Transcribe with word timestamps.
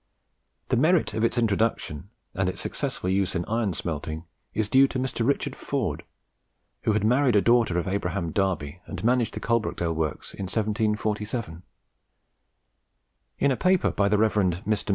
The 0.69 0.77
merit 0.77 1.13
of 1.13 1.23
its 1.23 1.37
introduction, 1.37 2.09
and 2.33 2.49
its 2.49 2.59
successful 2.59 3.07
use 3.07 3.35
in 3.35 3.45
iron 3.45 3.71
smelting, 3.73 4.23
is 4.51 4.67
due 4.67 4.87
to 4.87 4.97
Mr. 4.97 5.23
Richard 5.23 5.55
Ford, 5.55 6.03
who 6.85 6.93
had 6.93 7.03
married 7.03 7.35
a 7.35 7.39
daughter 7.41 7.77
of 7.77 7.87
Abraham 7.87 8.31
Darby, 8.31 8.81
and 8.87 9.03
managed 9.03 9.35
the 9.35 9.39
Coalbrookdale 9.39 9.93
works 9.95 10.33
in 10.33 10.45
1747. 10.45 11.61
In 13.37 13.51
a 13.51 13.55
paper 13.55 13.91
by 13.91 14.09
the 14.09 14.17
Rev. 14.17 14.33
Mr. 14.65 14.89